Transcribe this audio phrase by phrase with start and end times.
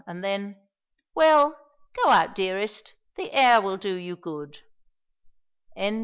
[0.07, 0.55] And then,
[1.13, 1.55] "Well,
[1.93, 2.93] go out, dearest.
[3.17, 4.61] The air will do you good."
[5.75, 5.99] CHAPTER L.